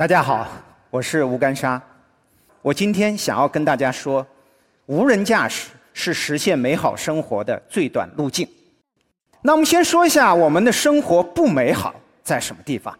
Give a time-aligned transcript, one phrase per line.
[0.00, 0.48] 大家好，
[0.88, 1.78] 我是吴干沙。
[2.62, 4.26] 我今天想要跟大家说，
[4.86, 8.48] 无人驾驶是实现美好生活的最短路径。
[9.42, 12.98] 那我们先说一下我们的生活不美好在什么地方？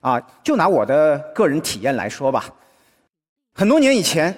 [0.00, 2.48] 啊，就拿我的个人体验来说吧。
[3.52, 4.34] 很多年以前，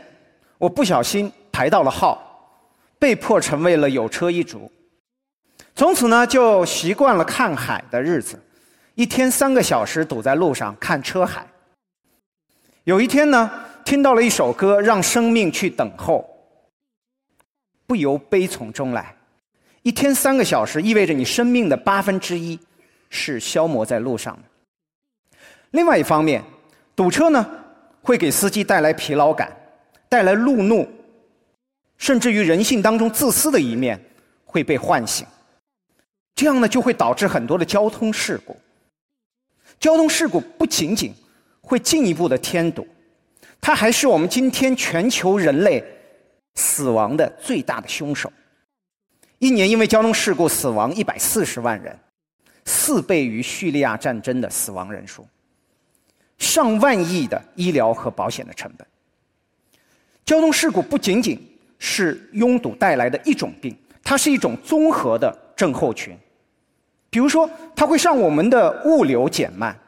[0.58, 2.60] 我不小心排到了号，
[2.98, 4.68] 被迫成为了有车一族。
[5.76, 8.36] 从此呢，就习惯了看海的日子，
[8.96, 11.46] 一天三个小时堵在路上看车海。
[12.88, 13.50] 有一天呢，
[13.84, 16.26] 听到了一首歌，让生命去等候，
[17.86, 19.14] 不由悲从中来。
[19.82, 22.58] 一天三个小时，意味着你生命的八分之一
[23.10, 25.38] 是消磨在路上的。
[25.72, 26.42] 另外一方面，
[26.96, 27.46] 堵车呢，
[28.00, 29.54] 会给司机带来疲劳感，
[30.08, 30.88] 带来路怒，
[31.98, 34.02] 甚至于人性当中自私的一面
[34.46, 35.26] 会被唤醒。
[36.34, 38.56] 这样呢，就会导致很多的交通事故。
[39.78, 41.12] 交通事故不仅仅。
[41.68, 42.86] 会进一步的添堵，
[43.60, 45.84] 它还是我们今天全球人类
[46.54, 48.32] 死亡的最大的凶手。
[49.38, 51.94] 一年因为交通事故死亡一百四十万人，
[52.64, 55.28] 四倍于叙利亚战争的死亡人数，
[56.38, 58.86] 上万亿的医疗和保险的成本。
[60.24, 61.38] 交通事故不仅仅
[61.78, 66.16] 是拥堵带来的一种病，它是一种综合的症候群。
[67.10, 69.78] 比如说，它会让我们的物流减慢。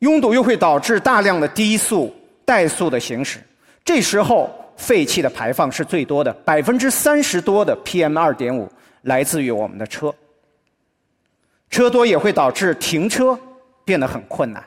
[0.00, 3.40] 拥堵又会导致大量的低速、怠速的行驶，
[3.82, 8.70] 这时候废气的排放是最多的，百分之三十多的 PM 二点五
[9.02, 10.14] 来自于我们的车。
[11.70, 13.38] 车多也会导致停车
[13.86, 14.62] 变得很困难。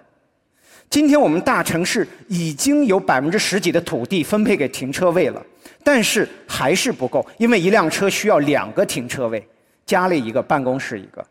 [0.90, 5.46] 今天我们大城市已经有百分之十几的土地分配给停车位了，
[5.84, 9.48] 但是还是不够，因为一辆车需要两个停车位，
[9.86, 11.24] 家里一个，办公室一个。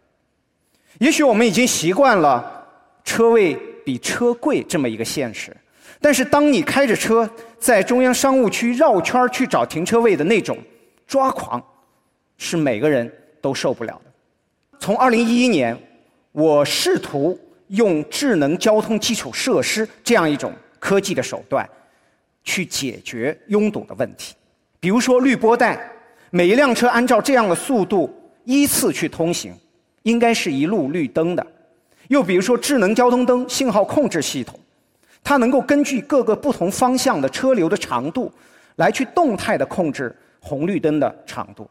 [0.98, 2.64] 也许我们已经习惯了
[3.02, 3.58] 车位。
[3.88, 5.50] 比车贵这么一个现实，
[5.98, 7.26] 但是当你开着车
[7.58, 10.58] 在中央商务区绕圈去找停车位的那种
[11.06, 11.58] 抓狂，
[12.36, 13.10] 是每个人
[13.40, 14.78] 都受不了的。
[14.78, 15.74] 从二零一一年，
[16.32, 21.66] 我试图用智能交通基础设施这样一种科技的手段，
[22.44, 24.34] 去解决拥堵的问题。
[24.78, 25.80] 比如说绿波带，
[26.28, 29.54] 每一辆车按照这样的速度依次去通行，
[30.02, 31.46] 应该是一路绿灯的。
[32.08, 34.58] 又比如说，智能交通灯信号控制系统，
[35.22, 38.32] 它能够根据各个不同方向的车流的长度，
[38.76, 41.68] 来去动态的控制红绿灯的长度。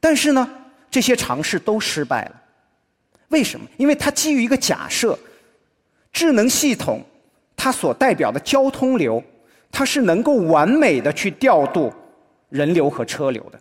[0.00, 0.48] 但是呢，
[0.90, 2.42] 这些尝试都失败了。
[3.28, 3.66] 为什么？
[3.76, 5.18] 因为它基于一个假设：
[6.12, 7.02] 智能系统
[7.56, 9.22] 它所代表的交通流，
[9.70, 11.92] 它是能够完美的去调度
[12.48, 13.60] 人流和车流的。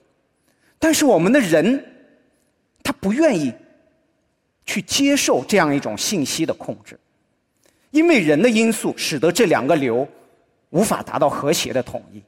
[0.79, 1.83] 但是我们的人，
[2.83, 3.53] 他不愿意。
[4.65, 6.99] 去接受这样一种信息的控制，
[7.91, 10.07] 因为人的因素使得这两个流
[10.71, 12.21] 无法达到和谐的统一。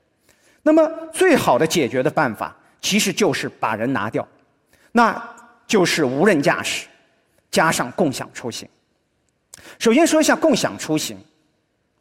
[0.62, 4.28] 那么，最好的解决的办法其实就是把人拿掉，
[4.92, 5.22] 那
[5.66, 6.88] 就是无人驾驶
[7.50, 8.68] 加上共享出行。
[9.80, 11.18] 首先说一下共享出行，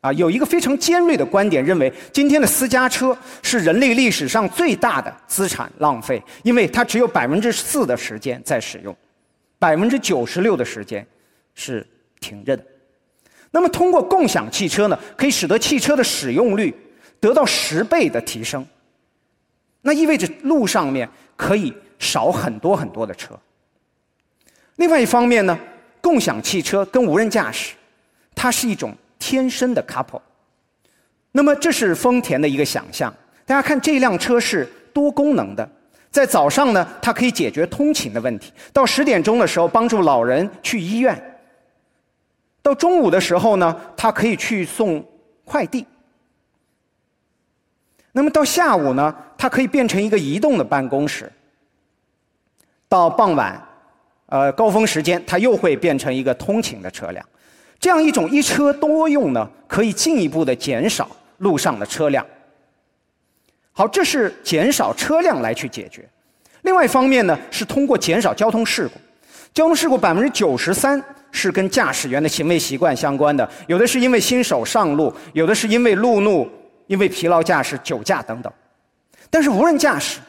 [0.01, 8.95] 啊，有一个非常尖锐的观点认为，今天的私家车是人类历史上最大的资产浪费，因为它只有百分之四的时间在使用。
[9.59, 11.07] 百分之九十六的时间
[11.55, 11.87] 是
[12.21, 12.65] 停着的。
[13.51, 16.75] 那么，通过共享汽车呢，可以使得汽车的使用率
[17.19, 18.67] 得到十倍的提升。
[19.81, 23.39] 那意味着路上面可以少很多很多的车。
[24.77, 25.59] 另外一方面呢，
[26.03, 27.75] 共享汽车跟无人驾驶，
[28.35, 30.21] 它是一种天生的 couple。
[31.33, 33.15] 那么，这是丰田的一个想象。
[33.47, 35.67] 大家看，这辆车是多功能的。
[36.11, 41.15] 在早上呢，它可以解决通勤的问题；到十点钟的时候，帮助老人去医院；
[42.63, 45.05] 到中午的时候呢，它可以去送
[45.45, 45.87] 快递。
[48.13, 51.31] 那么到下午呢，它可以变成一个移动的办公室。
[52.89, 53.63] 到傍晚，
[54.27, 57.23] 呃，高峰时间，它又会变成一个通勤的车辆。
[57.79, 61.07] 这样一种一车多用呢，可以进一步的减少
[61.39, 62.27] 路上的车辆。
[63.79, 66.03] 好，这是减少车辆来去解决。
[66.63, 68.95] 另外一方面呢，是通过减少交通事故。
[69.53, 76.51] 交通事故百分之九十三是跟驾驶员的行为习惯相关的，有的是因为新手上路，有的是因为路怒、
[76.87, 78.51] 因为疲劳驾驶、酒驾等等。
[79.29, 80.21] 但是无人驾驶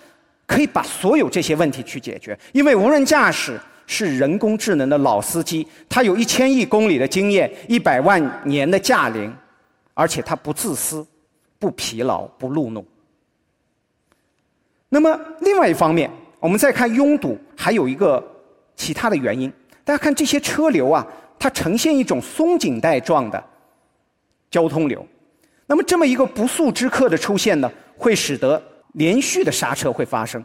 [0.46, 9.34] 可以把所有这些问题去解决，因为无人驾驶是人工智能的老司机，它有一千亿公里的经验，一百万年的驾龄，
[9.94, 11.08] 而且它不自私、
[11.58, 12.86] 不疲劳、不路怒。
[14.90, 18.24] 那么，另外一方面，我们再看拥堵，还有一个
[18.76, 19.52] 其他的原因。
[19.84, 21.06] 大家看这些车流啊，
[21.38, 23.44] 它呈现一种松紧带状的
[24.50, 25.06] 交通流。
[25.66, 28.62] 那么这么一个不速之客的出现呢，会使得
[28.94, 30.44] 连续的刹车会发生。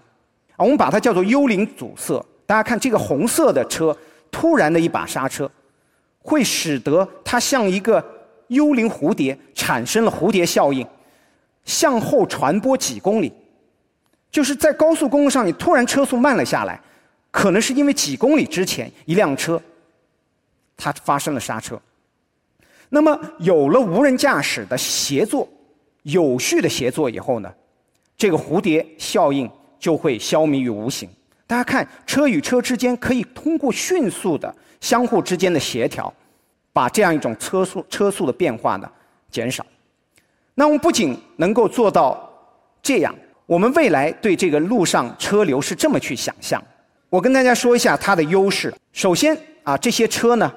[0.56, 2.24] 我们把它叫做幽灵阻塞。
[2.44, 3.96] 大家看这个红色的车，
[4.30, 5.50] 突然的一把刹车，
[6.20, 8.04] 会使得它像一个
[8.48, 10.86] 幽灵蝴蝶，产生了蝴蝶效应，
[11.64, 13.32] 向后传播几公里。
[14.32, 16.80] 就是在高速公路上，你突然车速慢了下来，
[17.30, 19.62] 可能是因为几公里之前一辆车，
[20.76, 21.80] 它发生了刹车。
[22.88, 25.46] 那么有了无人驾驶的协作，
[26.02, 27.54] 有序的协作以后呢，
[28.16, 29.48] 这个蝴蝶效应
[29.78, 31.08] 就会消弭于无形。
[31.46, 36.12] 大家看，车与车之间可以通过迅速的相互之间的协调，
[36.72, 38.90] 把这样一种车速车速的变化呢
[39.30, 39.64] 减少。
[40.54, 42.30] 那我们不仅能够做到
[42.82, 43.14] 这样，
[43.52, 46.62] 我们未来对这个路上车流是这么去想象。
[47.10, 48.72] 我跟大家说一下它的优势。
[48.94, 50.50] 首先啊，这些车呢。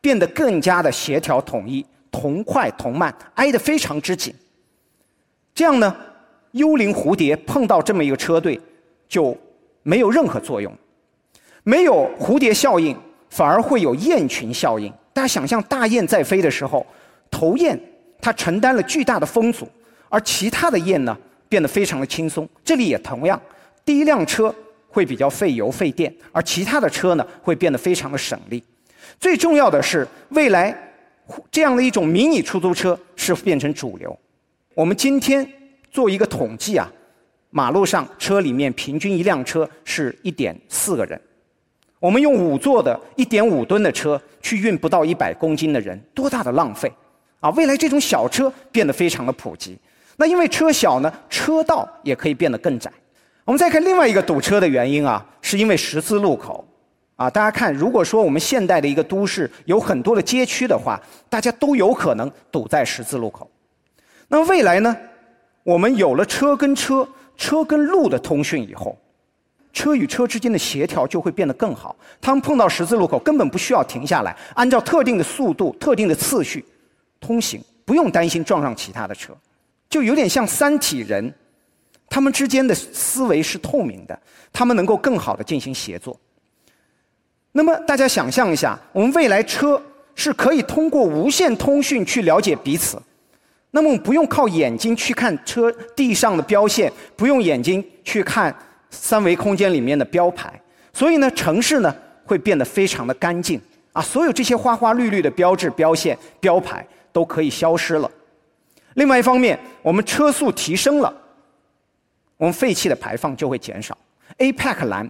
[0.00, 4.34] 变得更加的协调统一，同快同慢，挨得非常之紧。
[5.54, 5.96] 这样呢，
[6.50, 8.60] 幽灵蝴蝶碰到这么一个车队，
[9.08, 9.34] 就
[9.82, 10.70] 没有任何作用。
[11.62, 12.94] 没有蝴蝶效应，
[13.30, 14.92] 反而会有雁群效应。
[15.14, 16.86] 大家想象大雁在飞的时候，
[17.30, 17.80] 头雁
[18.20, 19.66] 它承担了巨大的风阻，
[20.10, 21.16] 而其他的雁呢
[21.48, 22.48] 变得非常的轻松。
[22.64, 23.40] 这里也同样，
[23.84, 24.54] 第一辆车
[24.88, 28.62] 会比较费油费电，而其他的车呢会变得非常的省力。
[29.20, 30.76] 最重要的是，未来
[31.50, 34.16] 这样的一种迷你出租车是变成主流。
[34.74, 35.46] 我们今天
[35.90, 36.90] 做一个统计啊，
[37.50, 41.20] 马路上车里面平均一辆车是一点四个人。
[42.00, 46.92] 我们用五座的一点五吨的车去运不到一百公斤的人，多大的浪费
[47.40, 47.48] 啊！
[47.50, 49.78] 未来这种小车变得非常的普及。
[50.16, 52.92] 那因为车小呢，车道也可以变得更窄。
[53.44, 56.66] 我们再看另外一个堵车的原因啊，是因为十字路口。
[57.16, 63.48] 啊，大家看，如果说我们现代的一个都市有很多的街区的话，大家都有可能堵在十字路口。
[64.26, 64.96] 那未来呢，
[65.62, 68.98] 我们有了车跟车、车跟路的通讯以后，
[69.72, 71.94] 车与车之间的协调就会变得更好。
[72.20, 76.64] 他们碰到十字路口根本不需要停下来，按照特定的速度、特定的次序
[77.20, 79.32] 通行，不用担心撞上其他的车，
[79.94, 81.32] 就有点像三体人，
[82.08, 84.20] 他们之间的思维是透明的，
[84.52, 86.18] 他们能够更好的进行协作。
[87.52, 89.80] 那么大家想象一下，我们未来车
[90.16, 93.00] 是可以通过无线通讯去了解彼此。
[93.70, 98.52] 那么我们不用靠眼睛去看车地上的标线，不用眼睛去看
[98.90, 100.60] 三维空间里面的标牌。
[100.92, 103.60] 所以呢，城市呢会变得非常的干净
[103.92, 108.10] 啊，所有这些花花绿绿的标志、标线、标牌都可以消失了。
[108.94, 111.12] 另外一方面，我们车速提升了，
[112.36, 113.96] 我们废气的排放就会减少
[114.38, 115.08] ，APEC 蓝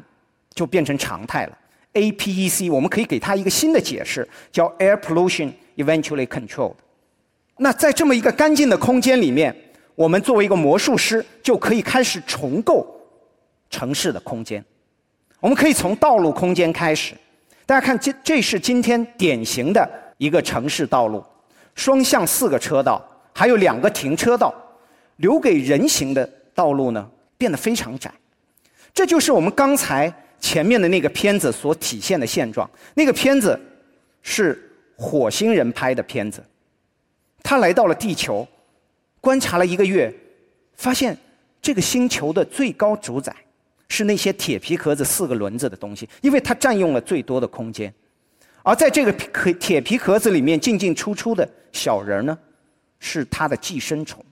[0.55, 1.59] 就变成常态了。
[1.95, 6.75] APEC，我们可以给它一个新的解释，叫 Air Pollution Eventually Controlled。
[7.59, 9.55] 那在这么一个干净的空间里面，
[9.95, 12.85] 我们作为一个魔术师，就可以开始重构
[13.71, 14.65] 城市的空间。
[15.39, 17.15] 我们可以从道路空间开始。
[17.65, 19.89] 大家看，这这是今天典型的
[20.19, 21.25] 一个城市道路，
[21.77, 23.01] 双向四个车道，
[23.35, 24.55] 还有两个停车道，
[25.17, 26.25] 留给人行的
[26.55, 28.11] 道路呢变得非常窄。
[28.95, 30.11] 这就是我们刚才。
[30.41, 33.59] 前面的那个片子所体现的现状，那个片子
[34.21, 36.45] 是火星人拍的片子。
[37.43, 38.47] 他来到了地球，
[39.23, 40.15] 观察了一个月，
[40.75, 41.17] 发现
[41.63, 43.35] 这个星球的最高主宰
[43.89, 47.91] 是那些铁皮壳子四个轮子的东西，因为它占用了最多的空间。
[48.63, 49.11] 而在这个
[49.55, 52.39] 铁皮壳子里面进进出出的小人呢，
[53.05, 54.25] 是它的寄生虫。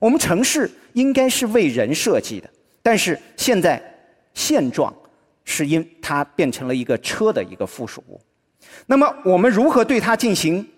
[0.00, 2.50] 我们城市应该是为人设计的，
[2.82, 3.80] 但是现在。
[4.36, 4.92] 现状
[5.44, 8.20] 是因它变成了一个车的一个附属物。
[8.84, 10.68] 那么我们如何对它进行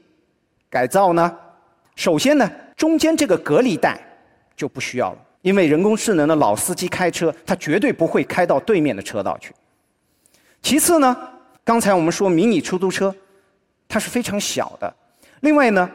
[0.68, 1.34] 改造呢？
[1.94, 3.98] 首先呢，中间这个隔离带
[4.54, 9.54] 就不需要了，因为人工智能的老司机开车，他绝对不会开到对面的车道去。
[10.60, 11.16] 其次呢，
[11.64, 13.16] 刚才我们说迷你出租车，
[13.88, 14.94] 它是非常小的。
[15.40, 15.90] 另外呢，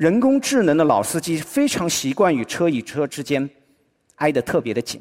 [0.00, 3.46] 人工智能的老司机非常习惯与车与车之间
[4.14, 4.98] 挨得特别的紧。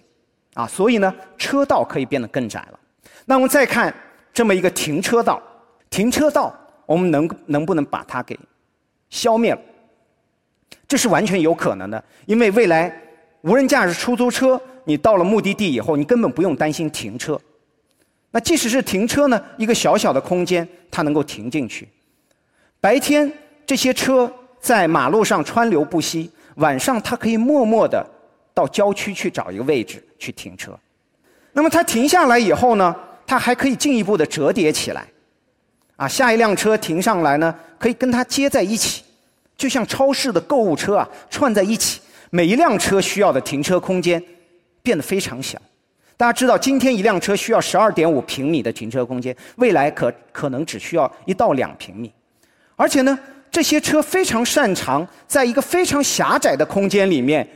[0.55, 2.77] 啊，所以呢，车道可以变得更窄了。
[3.23, 3.95] 那我们再看
[4.33, 5.41] 这么一个停车道，
[5.89, 6.53] 停车道
[6.85, 8.37] 我们能能不能把它给
[9.09, 9.61] 消灭了？
[10.85, 12.93] 这是完全有可能的，因为未来
[13.43, 17.39] 无人驾驶出租车，你到了目的地以后，你根本不用担心停车。
[18.31, 21.87] 那即使是停车呢，一个小小的空间，它能够停进去。
[22.81, 23.31] 白天
[23.65, 24.29] 这些车
[24.59, 28.05] 在马路上川流不息，晚上它可以默默的。
[28.51, 30.77] 到郊区去找一个位置去停车，
[31.53, 32.93] 那么它停下来以后呢，
[33.25, 35.07] 它还可以进一步的折叠起来，
[35.95, 39.03] 啊，下一辆车停上来呢，可以跟它接在一起，
[39.55, 42.01] 就像超市的购物车啊串在一起，
[42.31, 44.21] 每一辆车需要的停车空间
[44.81, 45.57] 变得非常小。
[46.17, 52.11] 大家知道，今天一辆车需要十二点五平米的停车空间，未来可可能只需要一到两平米。
[52.75, 53.17] 而且呢，
[53.51, 57.47] 这些车非常擅长在一个非常狭窄的空间里面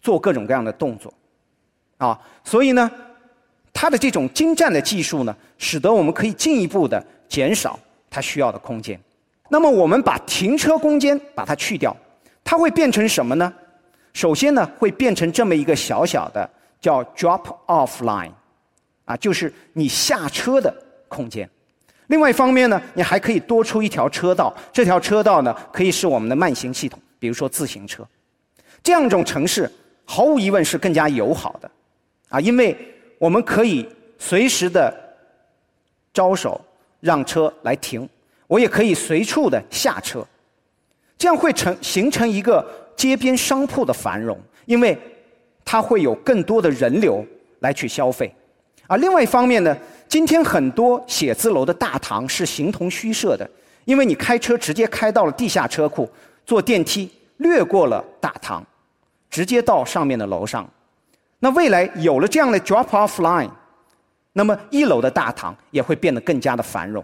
[0.00, 1.12] 做各种各样的动作，
[1.98, 2.90] 啊，所以呢，
[3.72, 7.78] 它的这种精湛的技术呢，使得我们可以进一步的减少
[8.08, 9.00] 它需要的空间。
[9.48, 11.96] 那么，我们把停车空间把它去掉，
[12.42, 13.52] 它会变成什么呢？
[14.12, 16.48] 首先呢，会变成这么一个小小的。
[16.82, 18.32] 叫 drop off line，
[19.04, 20.74] 啊，就是你下车的
[21.06, 21.48] 空间。
[22.12, 28.06] 另外一方面呢，你还可以多出一条车道，这条车道呢可以是我们的慢行系统，比如说自行车。
[28.82, 29.70] 这样一种城市，
[30.04, 31.70] 毫无疑问是更加友好的，
[32.28, 32.76] 啊，因为
[33.18, 33.88] 我们可以
[34.18, 34.94] 随时的
[36.12, 36.60] 招手
[37.00, 38.06] 让车来停，
[38.46, 40.22] 我也可以随处的下车，
[41.16, 42.62] 这样会成形成一个
[42.94, 44.98] 街边商铺的繁荣，因为。
[45.64, 47.24] 它会有更多的人流
[47.60, 48.34] 来去消费，
[48.88, 49.74] 而另外一方面呢，
[50.12, 53.50] 今天很多写字楼的大堂是形同虚设的，
[53.86, 56.06] 因为你开车直接开到了地下车库，
[56.44, 58.62] 坐电梯略过了大堂，
[59.30, 60.68] 直接到上面的楼上。
[61.38, 63.48] 那未来有了这样的 drop off line，
[64.34, 67.02] 那么一楼的大堂也会变得更加的繁荣。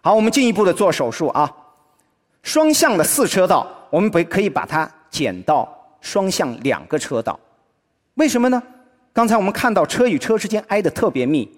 [0.00, 1.48] 好，我们进一步的做手术啊，
[2.42, 7.38] 双向的四车道，我们不可以把它减到双向两个车道。
[8.14, 8.60] 为什么呢？
[9.12, 11.48] 刚才我们看到车与车之间挨得特别密，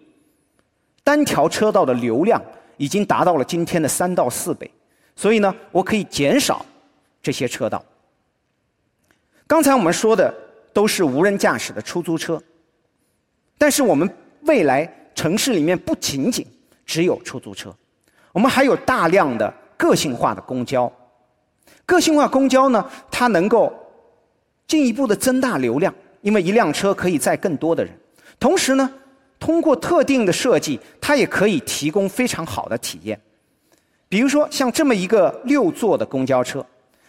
[1.06, 2.42] 单条车道的流量
[2.78, 4.68] 已经达到了今天的三到四倍，
[5.14, 6.66] 所以呢，我可以减少
[7.22, 7.80] 这些车道。
[9.46, 10.34] 刚才我们说的
[10.72, 12.42] 都是无人驾驶的出租车，
[13.56, 14.12] 但是我们
[14.46, 16.44] 未来城市里面不仅仅
[16.84, 17.72] 只有出租车，
[18.32, 20.92] 我们还有大量的个性化的公交。
[21.84, 23.72] 个性化公交呢，它能够
[24.66, 25.94] 进一步的增大流量。
[26.22, 27.96] 因为一辆车可以载更多的人，
[28.40, 28.92] 同时呢，
[29.38, 33.20] 通过特定的设计，它也可以提供非常好的体验。
[34.08, 36.64] 比如说，像这么一个六座的公交车，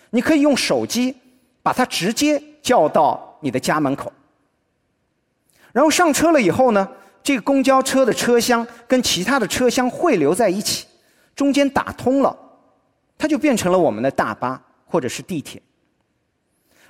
[0.10, 1.16] 你可以用手机
[1.62, 4.12] 把它直接叫到你的家门口，
[5.72, 6.88] 然后上车了以后呢，
[7.22, 10.88] 这个公交车的车厢跟其他的车厢汇流在一起，
[11.36, 12.36] 中间打通了，
[13.18, 15.62] 它就变成了我们的大巴或者是地铁。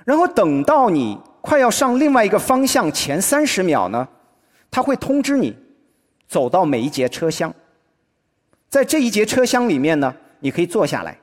[0.04, 1.18] 然后等到你。
[1.40, 4.06] 快要上另外一个方向前三十秒呢，
[4.70, 5.56] 它会通知你
[6.28, 7.52] 走到每一节车厢，
[8.68, 11.18] 在这一节车厢里面呢，你可以坐下来。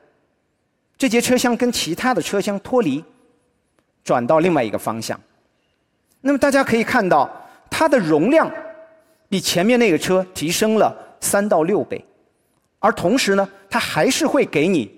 [0.98, 3.04] 这节车厢跟其他的车厢脱离，
[4.02, 5.18] 转到另外一个方向。
[6.20, 7.30] 那么大家可以看到，
[7.70, 8.50] 它的容量
[9.28, 12.04] 比前面那个车提升了三到六倍，
[12.80, 14.90] 而同时呢，它还是会给你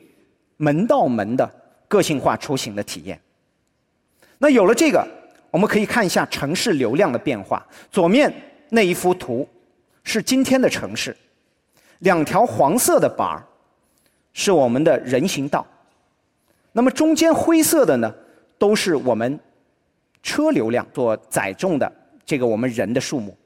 [0.57, 1.49] 门到门的
[1.87, 3.21] 个性化出行的体验。
[4.39, 5.18] 那有了这个。
[5.51, 7.67] 我们可以看一下城市流量的变化。
[7.91, 8.33] 左面
[8.69, 9.49] 那一幅图
[10.03, 11.17] 是今天的城市，
[12.01, 13.43] 两条黄色的板儿
[14.33, 15.67] 是我们的人行道，
[16.73, 18.15] 那么中间灰色的呢，
[18.59, 19.39] 都是我们
[20.23, 21.91] 车流量所载重的
[22.27, 23.37] 这个我们人的数目。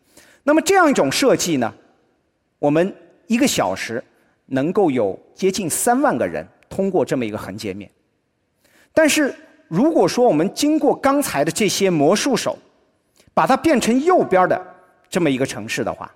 [0.42, 1.72] 那么这样一种设计呢，
[2.58, 2.94] 我们
[3.28, 4.02] 一个小时
[4.46, 7.88] 能够有接近三万个人通过这么一个横截面，
[8.92, 9.32] 但是。
[9.72, 12.58] 如果说我们经过刚才的这些魔术手，
[13.32, 14.66] 把它变成右边的
[15.08, 16.12] 这么一个城市的话，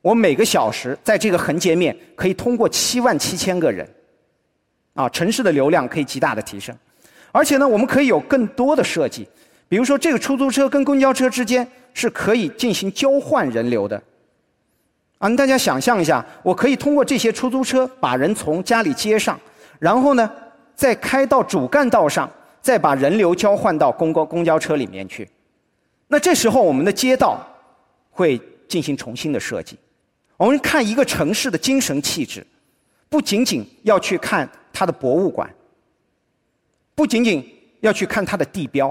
[0.00, 3.86] 我每个小时在这个横截面可以通过七万七千个人，
[4.94, 6.74] 啊，城市的流量可以极大的提升，
[7.30, 9.28] 而且呢，我们可以有更多的设计，
[9.68, 14.02] 比如说这个出租车跟公交车之间是可以进行交换人流的，
[15.18, 19.38] 啊，大家想象一下，我可以通过这些出租车把人从家里接上，
[19.78, 20.30] 然后呢。
[20.80, 22.30] 再开到主干道上，
[22.62, 25.28] 再把人流交换到公公公交车里面去。
[26.08, 27.46] 那这时候，我们的街道
[28.10, 29.76] 会进行重新的设计。
[30.38, 32.46] 我们看一个城市的精神气质，
[33.10, 35.54] 不仅仅要去看它的博物馆，
[36.94, 37.46] 不仅仅
[37.80, 38.90] 要去看它的地标，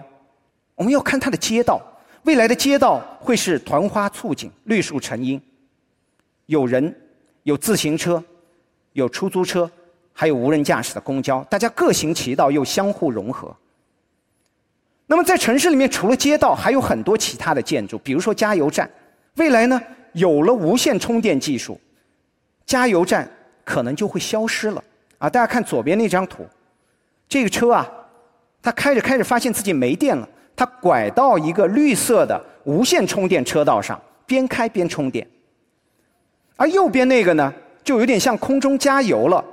[0.76, 1.82] 我们要看它的街道。
[2.22, 5.42] 未来的街道会是团花簇锦、绿树成荫，
[6.46, 6.96] 有人，
[7.42, 8.24] 有自行车，
[8.94, 9.68] 有出租车。
[10.14, 13.56] 还有无人驾驶的公交，大家各行其道又相互融合。
[15.08, 18.90] 那么在城市里面，除了街道，还有很多其他的建筑，比如说加油站。
[19.38, 19.82] 未来呢，
[20.14, 21.80] 有了无线充电技术，
[22.66, 23.28] 加油站
[23.64, 24.84] 可能就会消失了。
[25.18, 26.46] 啊，大家看左边那张图，
[27.28, 27.90] 这个车啊，
[28.62, 35.28] 它开着开着发现自己没电了，它拐到一个绿色的无线充电车道上，边开边充电。
[36.56, 39.44] 而右边那个呢，就有点像空中加油了。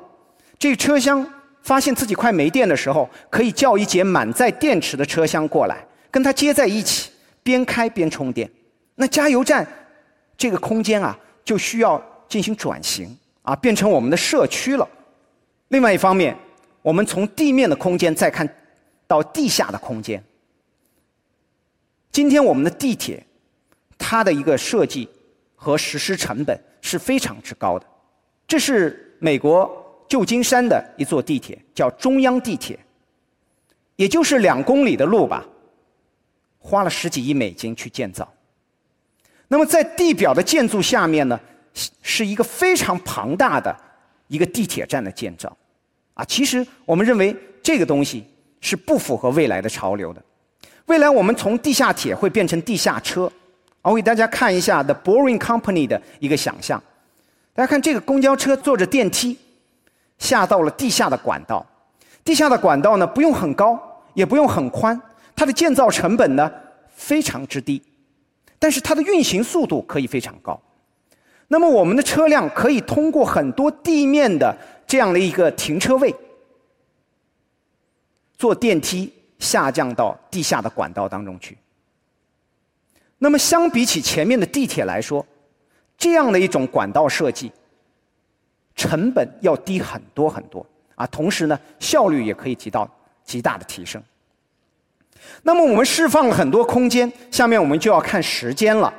[0.59, 1.27] 这车厢
[1.63, 7.11] 发现自己快没电的时候，可以叫一节满载电池的车厢过来，跟它接在一起，
[7.43, 8.51] 边开边充电。
[8.95, 9.67] 那加油站
[10.37, 14.89] 这个空间啊，就需要进行转型啊，变成我们的社区了。
[15.69, 16.37] 另外一方面，
[16.81, 18.49] 我们从地面的空间再看
[19.07, 20.23] 到地下的空间。
[22.11, 23.23] 今天我们的地铁，
[23.99, 25.07] 它的一个设计
[25.55, 27.87] 和实施成本是非常之高的。
[28.49, 32.79] 这是美国旧金山的一座地铁，叫中央地铁，
[33.97, 35.45] 也就是两公里的路吧，
[36.59, 38.31] 花了十几亿美金去建造。
[39.49, 41.39] 那么在地表的建筑下面呢，
[42.03, 43.75] 是一个非常庞大的
[44.29, 45.57] 一个地铁站的建造。
[46.15, 48.25] 啊，其实我们认为这个东西
[48.61, 50.23] 是不符合未来的潮流的。
[50.87, 53.31] 未来我们从地下铁会变成地下车。
[53.83, 56.83] 我给大家看一下 The Boring Company 的一个想象。
[57.55, 59.39] 大家看这个公交车坐着电梯
[60.19, 61.65] 下到了地下的管道。
[62.25, 63.79] 地下的管道呢不用很高，
[64.15, 65.01] 也不用很宽，
[65.35, 66.51] 它的建造成本呢
[66.95, 67.83] 非常之低，
[68.59, 70.61] 但是它的运行速度可以非常高。
[71.49, 74.57] 那么我们的车辆可以通过很多地面的。
[74.89, 76.15] 这样的一个停车位，
[78.39, 81.59] 坐电梯下降到地下的管道当中去。
[83.19, 85.27] 那么，相比起前面的地铁来说，
[85.99, 87.51] 这样的一种管道设计，
[88.77, 90.65] 成本要低很多很多
[90.95, 91.05] 啊！
[91.09, 92.89] 同时呢，效率也可以提到
[93.25, 94.01] 极大的提升。
[95.43, 98.93] 那么，我们释放了很多空间，下面我们就要看时间了。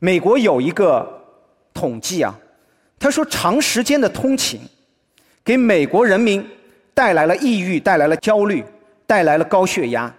[0.00, 1.24] 美国有一个
[1.72, 2.38] 统计啊，
[2.98, 4.60] 他说长时间的通勤。
[5.44, 6.48] 给美国人民
[6.94, 8.64] 带来了抑郁，带来了焦虑，
[9.08, 10.14] 带来了高血压。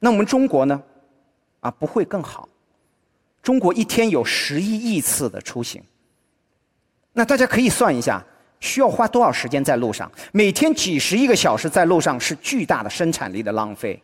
[0.00, 0.82] 那我们中国呢？
[1.60, 2.48] 啊，不会更好。
[3.42, 5.80] 中国一天有十一亿次的出行，
[7.12, 8.24] 那大家可以算一下，
[8.60, 10.10] 需要花多少时间在路上？
[10.32, 14.02] 每天几十亿个小时在路上是巨大的生产力的浪费。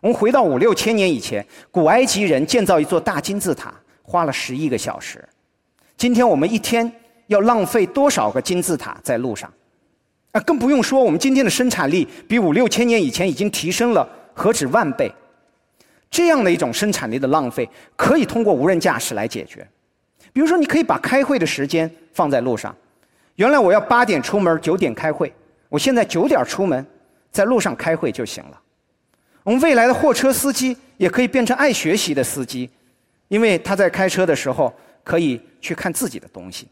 [0.00, 5.26] 我们回到五六千年以前，古埃及人建造一座大金字塔花了十亿个小时。
[5.96, 6.92] 今天我们一天。
[7.28, 9.52] 要浪费多少个金字塔在路上？
[10.30, 15.12] 啊，更不用说我们今天的生产力比五六千年以前已经提升了何止万倍。
[16.08, 19.68] 这样的一种生产力的浪费，可以通过无人驾驶来解决。
[20.36, 22.76] 比如说，你可以把开会的时间放在路上。
[23.36, 25.32] 原来我要八点出门，九点开会，
[25.70, 26.86] 我现在九点出门，
[27.30, 28.60] 在路上开会就行了。
[29.42, 32.68] 我们未来的货车司机也可以变成爱学习的司机，
[33.28, 34.70] 因为他在开车的时候
[35.02, 36.68] 可以去看自己的东西。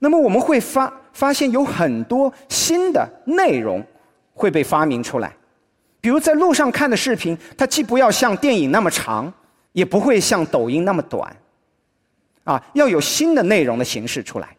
[0.00, 3.80] 那么我们会发发现有很多新的内容
[4.34, 5.32] 会被发明出来，
[6.00, 9.32] 比如在路上看的视频，它既不要像电影那么长，
[9.70, 11.32] 也不会像抖音那么短，
[12.52, 14.56] 啊，要有新的内容的形式出来。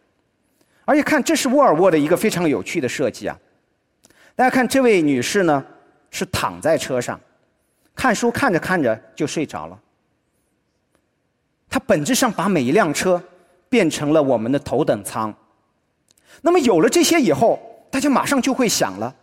[0.85, 3.37] 而且看，这是沃尔沃的一个非常有趣的设计啊！
[4.35, 5.65] 大家看，这位女士呢
[6.09, 7.19] 是躺在车上，
[7.95, 9.79] 看书看着看着就睡着了。
[11.69, 13.21] 它本质上把每一辆车。
[13.71, 15.33] 变成了我们的头等舱。
[16.41, 17.57] 那么有了这些以后，
[17.89, 19.15] 大家马上就会想了：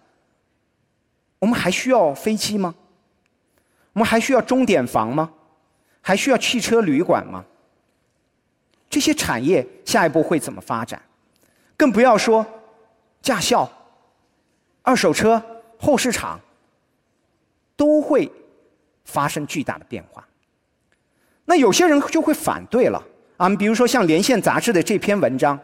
[1.38, 2.74] 我们还需要飞机吗？
[3.92, 5.30] 我们还需要钟点房吗？
[6.00, 7.44] 还需要汽车旅馆吗？
[8.90, 11.00] 这些产业下一步会怎么发展？
[11.76, 12.44] 更不要说
[13.20, 13.70] 驾校、
[14.82, 15.42] 二手车、
[15.78, 16.40] 后市场，
[17.76, 18.30] 都会
[19.04, 20.26] 发生巨大的变化。
[21.44, 23.02] 那有些人就会反对了。
[23.36, 25.56] 啊，比如说像《连线》杂志的这篇文章，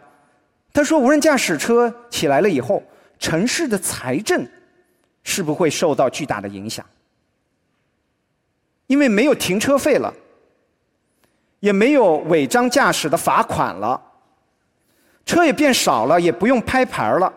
[0.73, 2.81] 他说无人驾驶车起来了以后，
[3.19, 4.47] 城市的财政
[5.25, 6.87] 是不会受到巨大的影响，
[8.87, 10.15] 因为没有停车费了，
[11.65, 13.99] 也没有违章驾驶的罚款了，
[15.25, 17.33] 车也变少了，也不用拍牌了，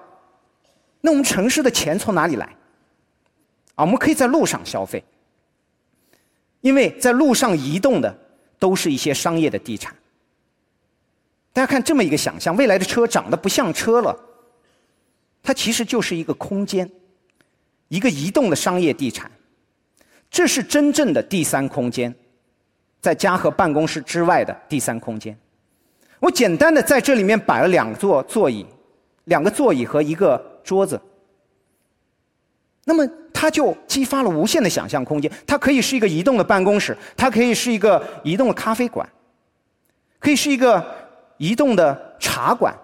[0.99, 2.45] 那我们城市的钱从哪里来？
[3.75, 5.01] 啊，我们可以在路上消费，
[6.59, 8.13] 因为在路上移动的
[8.59, 9.95] 都是一些商业的地产。
[11.53, 14.13] 大家看这么一个想象，未来的车长得不像车了，
[15.41, 16.91] 它其实就是一个空间，
[17.87, 19.31] 一个移动的商业地产，
[20.29, 22.13] 这是真正的第三空间，
[23.07, 25.33] 在家和办公室之外的第三空间。
[26.19, 28.65] 我简单的在这里面摆了两座座椅，
[29.23, 30.99] 两个座椅和一个桌子，
[32.83, 35.31] 那么它就激发了无限的想象空间。
[35.45, 39.07] 它可以是一个移动的办公室，它可以是一个移动的咖啡馆，
[40.19, 40.85] 可以是一个。
[41.39, 42.75] 移动的茶馆，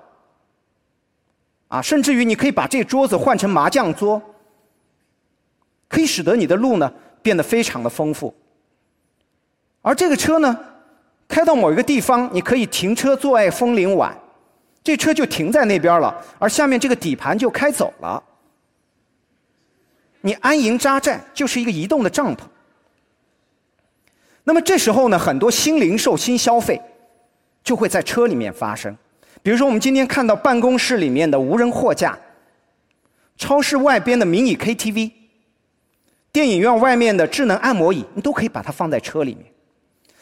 [1.68, 4.22] 啊，甚至于你可以把这桌子换成麻将桌，
[5.90, 8.32] 可以使得你的路呢变得非常的丰富。
[9.84, 10.58] 而这个车呢，
[11.28, 14.18] 开到某一个地方，你可以停车坐爱枫林晚，
[14.84, 18.24] 这车就停在那边了，而下面这个底盘就开走了。
[20.22, 22.40] 你安营扎寨就是一个移动的帐篷。
[24.46, 26.82] 那么这时候呢，很多新零售、新消费
[27.64, 28.98] 就会在车里面发生。
[29.42, 32.18] 比如说，我们今天看到办公室里面的无人货架，
[33.38, 35.12] 超市外边的迷你 KTV，
[36.32, 39.46] 电影院外面的智能按摩椅，你都可以把它放在车里面，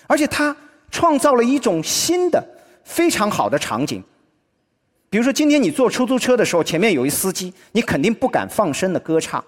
[0.08, 0.56] 而且它
[0.90, 2.44] 创造了一种新的、
[2.84, 4.04] 非常好的场景。
[5.10, 9.44] 比如说，今天你坐出租车的时候，前面有一司机，你肯定不敢放声的歌唱，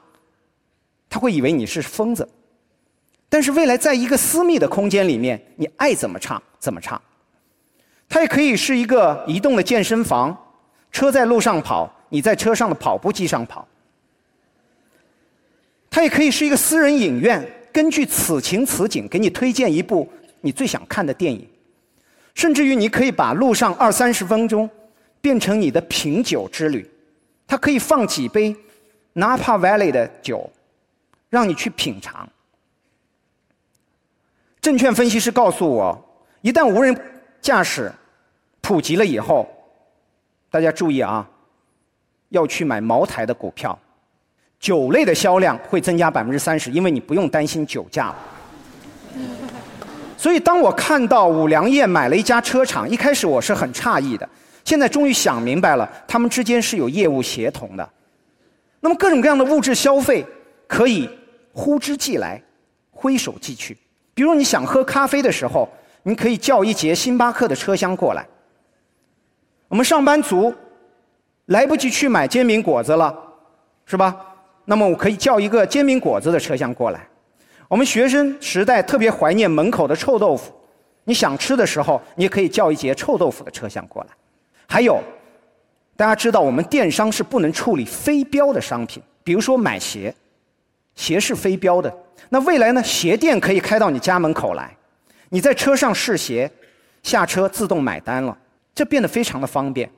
[1.10, 2.28] 他会以为你是疯子。
[3.30, 7.02] 但是未来在一个私密的空间里面，你爱怎么唱怎么唱。
[8.10, 10.38] 它也可以是一个移动的健身房，
[10.92, 13.68] 车在路上跑，你在车上的跑步机上跑。
[15.90, 20.08] 它也可以是一个私人影院，根据此情此景给你推荐一部
[20.44, 21.50] 你最想看的电影。
[22.36, 24.70] 甚至于你可以把路上二三十分钟
[25.22, 26.88] 变成你的品酒之旅，
[27.48, 28.56] 它可以放几杯
[29.16, 30.50] Napa Valley 的酒，
[31.30, 32.28] 让你去品尝。
[34.60, 36.96] 证券分析师告诉我，一旦无人
[37.42, 37.92] 驾驶。
[38.62, 39.46] 普及了以后，
[40.50, 41.30] 大家注意啊，
[42.30, 43.78] 要去买茅台的股票，
[44.58, 48.16] 酒类的销量会增加百分之三十，因为你不用担心酒驾了。
[50.24, 54.30] 所以，当我看到五粮液买了一家车厂，一开始我是很诧异的，
[54.64, 57.90] 现在终于想明白了，他们之间是有业务协同的。
[58.80, 60.26] 那么，各种各样的物质消费
[60.66, 61.10] 可以
[61.52, 62.42] 呼之即来，
[62.90, 63.78] 挥手即去。
[64.14, 65.68] 比如，你想喝咖啡的时候，
[66.04, 68.26] 你可以叫一节星巴克的车厢过来。
[69.68, 70.56] 我们上班族
[71.48, 73.14] 来不及去买煎饼果子了，
[73.86, 74.16] 是吧？
[74.64, 77.06] 那么我可以叫一个煎饼果子的车厢过来。
[77.74, 80.54] 我们学生时代特别怀念门口的臭豆腐，
[81.06, 84.10] 你想吃的时候，你可以叫一节臭豆腐的车厢过来。
[84.68, 85.02] 还有，
[85.96, 90.14] 大家知道我们电商是不能处理非标的商品，比如说买鞋，
[90.94, 91.92] 鞋是非标的。
[92.30, 92.84] 那未来呢？
[92.84, 94.78] 鞋店可以开到你家门口来，
[95.30, 96.52] 你在车上试鞋，
[97.02, 98.38] 下车自动买单了。
[98.76, 99.90] 这变得非常的方便，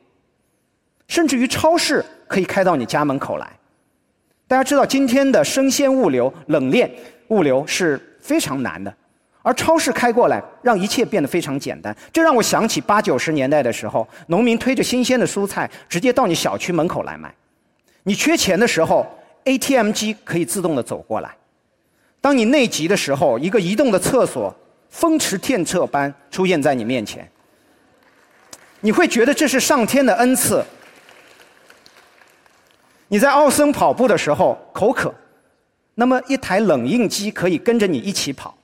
[1.10, 3.52] 甚至于超市可以开到你家门口来。
[4.48, 6.90] 大家知道，今天的生鲜物流、冷链
[7.30, 8.94] 物流是非常难的，
[9.42, 11.96] 而超市开过来，让一切变得非常简单。
[12.12, 17.34] 这让我想起八九十年代的时候，农民推着新鲜的蔬菜，直接到你小区门口来卖。
[18.04, 19.08] 你缺钱的时候
[19.46, 21.36] ，ATM 机可以自动的走过来。
[22.22, 24.56] 当你内急的时候，一个移动的厕所，
[24.90, 27.30] 风驰电掣般出现在你面前。
[28.82, 30.64] 你会觉得这是上天的恩赐。
[33.08, 35.14] 你在奥森跑步的时候口渴，
[35.95, 38.55] 那么一台冷饮机可以跟着你一起跑。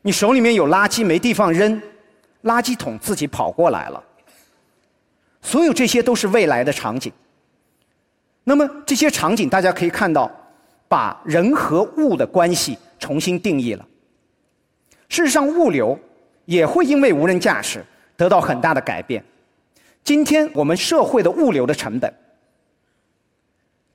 [0.00, 1.78] 你手里面有垃圾没地方扔，
[2.44, 4.02] 垃圾桶自己跑过来了。
[5.42, 7.12] 所有这些都是未来的场景。
[8.44, 10.30] 那么这些场景大家可以看到，
[10.88, 13.86] 把人和物的关系重新定义了。
[15.10, 15.98] 事实上，物流。
[16.46, 17.84] 也会因为无人驾驶
[18.16, 19.22] 得到很大的改变。
[20.02, 22.12] 今天我们社会的物流的成本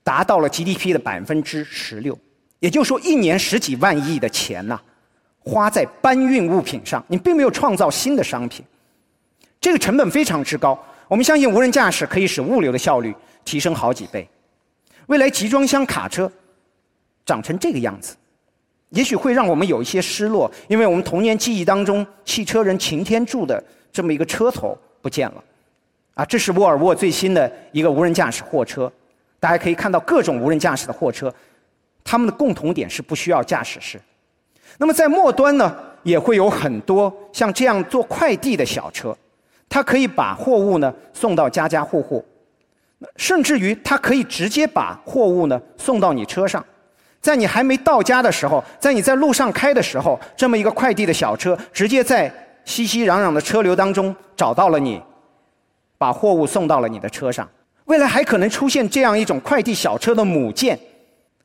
[0.06, 2.16] 达到了 GDP 的百分之十六，
[2.60, 4.80] 也就是说，一年十几万亿的钱呐，
[5.40, 8.64] 花在搬运物品上，你并没有创造新的商品，
[9.60, 10.78] 这个成本非常之高。
[11.08, 14.30] 我们相信无人驾驶可以使物流的效率提升好几倍。
[15.08, 16.32] 未来集装箱卡车
[17.26, 18.16] 长成这个样子。
[18.90, 25.44] 也许会让我们有一些失落，因为我们童年记忆当中汽车人擎天柱的这么一个车头不见了，
[26.14, 28.90] 啊，这是沃尔沃最新的一个无人驾驶货车，
[29.46, 31.32] 大家可以看到各种无人驾驶的货车，
[32.04, 34.02] 它们的共同点是不需要驾驶室。
[34.80, 39.16] 那么在末端呢，也会有很多像这样做快递的小车，
[39.70, 42.26] 它可以把货物呢送到家家户户，
[43.18, 46.66] 甚至于它可以直接把货物呢送到你车上。
[47.22, 55.00] 在你还没到家的时候，在你在路上开的时候，这么一个快递的小车，直接在熙熙攘攘的车流当中找到了你，
[56.00, 57.48] 把货物送到了你的车上。
[57.86, 60.80] 未来还可能出现这样一种快递小车的母舰，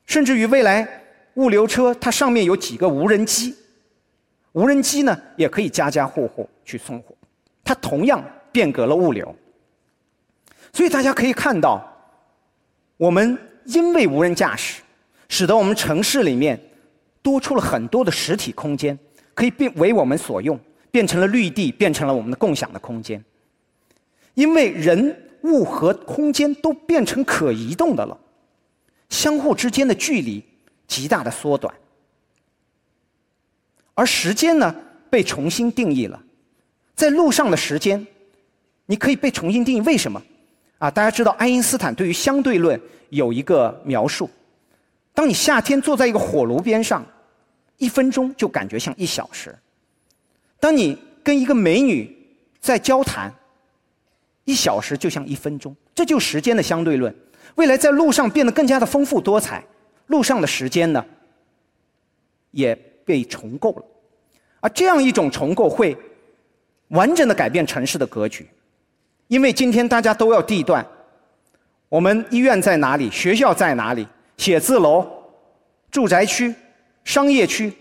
[0.06, 0.86] 甚至于未来
[1.34, 3.54] 物流车它上面有几个无人机，
[4.52, 7.14] 无人机呢也可以家家户户去送货，
[7.64, 8.22] 它同样
[8.52, 9.34] 变革了物流。
[10.72, 11.82] 所以大家可以看到，
[12.96, 14.82] 我们因为无人驾驶。
[15.32, 16.60] 使得我们城市里面
[17.22, 18.98] 多出了很多的实体空间，
[19.32, 20.58] 可以变为我们所用，
[20.90, 23.24] 变成了绿地，变成了我们的共享的空间。
[24.34, 28.18] 因为人物和空间都变成可移动的了，
[29.08, 30.44] 相互之间的距离
[30.86, 31.74] 极大的缩短，
[33.94, 34.74] 而时间呢
[35.08, 36.22] 被重新定义了，
[36.94, 38.06] 在路上的时间，
[38.86, 39.80] 你可以被重新定义。
[39.82, 40.22] 为什么？
[40.78, 44.30] 啊，大家知道爱因斯坦对于相对论有一个描述：
[45.12, 47.04] 当你夏天坐在一个火炉边上，
[47.76, 49.50] 一分钟就感觉像一小时；
[50.58, 52.16] 当你跟一个美女
[52.60, 53.32] 在交谈，
[54.50, 55.74] 一小时就像一分钟。
[55.94, 57.14] 这就是时间的相对论。
[57.54, 59.64] 未来在路上变得更加的丰富多彩，
[60.08, 61.04] 路上的时间呢，
[62.50, 63.84] 也被重构了。
[64.60, 65.96] 而这样一种重构会
[66.88, 68.48] 完整的改变城市的格局，
[69.28, 70.84] 因为今天大家都要地段，
[71.88, 73.10] 我们医院在哪里？
[73.10, 74.06] 学校在哪里？
[74.36, 75.06] 写字楼、
[75.90, 76.54] 住宅区、
[77.04, 77.72] 商业区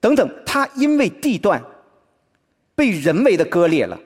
[0.00, 1.62] 等等，它因为地段
[2.74, 3.98] 被人为的割裂了。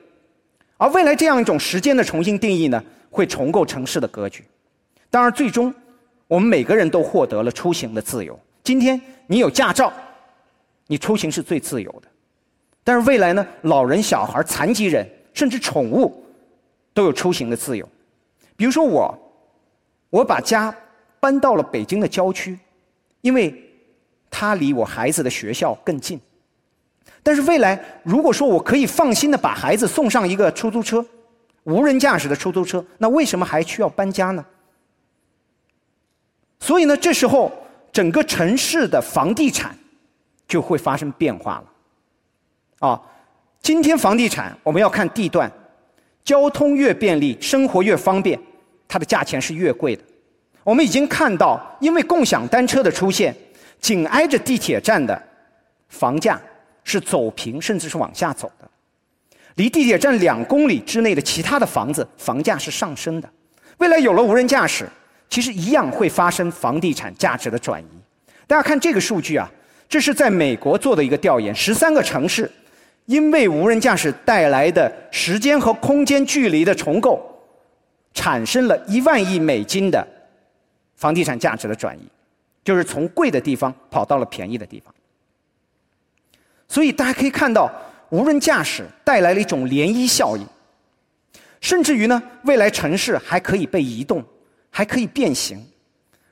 [0.79, 2.81] 而未来这样一种时间的重新定义呢？
[3.11, 4.45] 会重构城市的格局，
[5.09, 5.73] 当然，最终
[6.25, 8.39] 我们每个人都获得了出行的自由。
[8.63, 9.91] 今天你有驾照，
[10.87, 12.07] 你出行是最自由的。
[12.83, 13.45] 但是未来呢？
[13.63, 16.23] 老人、小孩、残疾人，甚至宠物，
[16.93, 17.87] 都有出行的自由。
[18.55, 19.13] 比如说我，
[20.09, 20.73] 我把家
[21.19, 22.57] 搬到了北京的郊区，
[23.19, 23.53] 因为
[24.29, 26.17] 它离我孩子的学校更近。
[27.21, 31.05] 但是未来，如果说我可以放心的把孩子送上一个出租车。
[31.65, 34.43] 无人驾驶的出租车，那为什么还需要搬家呢？
[36.59, 37.51] 所以呢，这时候
[37.91, 39.77] 整个城市的房地产
[40.47, 42.87] 就会发生变化了。
[42.87, 43.01] 啊，
[43.61, 45.51] 今天房地产我们要看地段，
[46.23, 48.39] 交通越便利，生活越方便，
[48.87, 50.03] 它的价钱是越贵的。
[50.63, 53.35] 我们已经看到，因为共享单车的出现，
[53.79, 55.21] 紧挨着地铁站的
[55.89, 56.41] 房价
[56.89, 58.67] 是走平，甚至是往下走的。
[59.55, 63.29] 离地铁站两公里之内的其他的房子，房价是上升的。
[63.77, 64.89] 未来有了无人驾驶，
[65.29, 67.87] 其实一样会发生房地产价值的转移。
[68.47, 69.49] 大家看这个数据啊，
[69.87, 72.49] 这是在美国做的一个调研，十三个城市
[73.05, 77.21] 因为无人驾驶带来的时间和空间距离的重构，
[78.13, 80.07] 产生了一万亿美金的
[80.95, 82.07] 房地产价值的转移，
[82.63, 84.93] 就是从贵的地方跑到了便宜的地方。
[86.69, 87.69] 所以大家可以看到。
[88.11, 90.43] 无人驾驶带来了一种涟漪效应，
[91.61, 94.25] 甚至于呢，未来城市还可以被移动，
[94.71, 95.63] 还可以变形。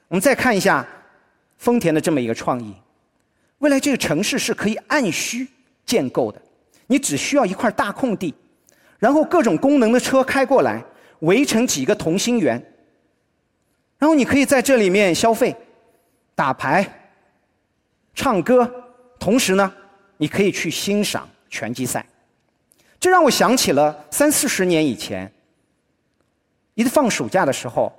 [0.08, 0.84] 我们再看一下
[1.60, 2.74] 丰田的这么一个创意，
[3.60, 5.48] 未来这个城市是可以按需
[5.86, 6.42] 建构的，
[6.88, 8.34] 你只需要一块大空地，
[8.98, 10.84] 然后各种功能的车开过来，
[11.20, 12.54] 围成几个同心圆，
[14.00, 15.56] 然后你可以在这里面消费、
[16.34, 17.12] 打牌、
[18.16, 18.68] 唱歌，
[19.20, 19.72] 同时呢，
[20.18, 21.28] 你可以去欣赏。
[21.50, 22.06] 拳击赛，
[23.00, 25.32] 这让我想起了三四十年以前，
[26.74, 27.90] 一放暑假的时候，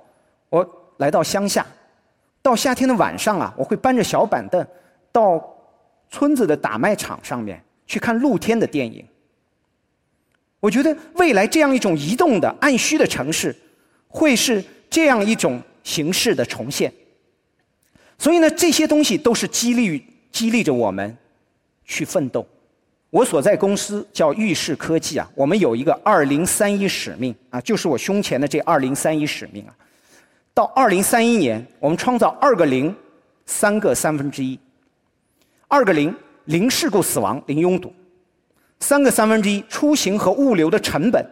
[0.49, 1.65] 我来到乡下，
[2.43, 4.65] 到夏天的晚上啊，我会搬着小板凳
[5.11, 5.43] 到
[6.11, 9.03] 村子的打麦场上面去看露天的电影。
[10.59, 13.53] 我觉得未来这样一种移动的按需的城市，
[14.07, 16.93] 会是这样一种形式的重现。
[18.19, 21.17] 所以呢，这些东西都是激励激励着我们
[21.89, 22.47] 去奋斗。
[23.09, 29.73] 我所在公司叫裕世科技啊，我们有一个二零三一使命啊，就是我胸前的这二零三一使命啊。
[30.53, 32.95] 到二零三一年，我们创造二个零，
[33.47, 34.57] 三个三分之一。
[35.67, 37.89] 二个零，零事故死亡，零拥堵；
[38.79, 41.25] 三个三分之一，出行和物流的成本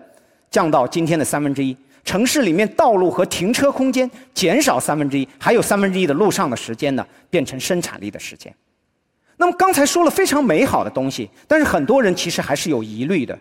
[0.50, 8.52] 降到今天的三分之一，城市里面道路和停车空间减少三分之一，还有三分之一的路上的时间呢，变成生产力的时间。
[9.40, 13.38] 那么刚才说了非常美好的东西，但是很多人其实还是有疑虑的。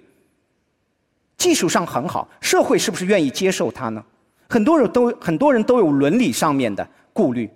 [1.38, 4.04] 技术上很好，社会是不是愿意接受它呢？
[4.48, 7.48] 很多人都很多人都有伦理上面的顾虑。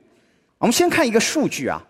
[0.59, 1.83] 我们先看一个数据啊，